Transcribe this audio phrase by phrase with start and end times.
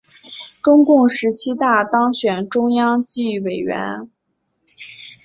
[0.63, 4.09] 中共十七大当选中央纪委委员。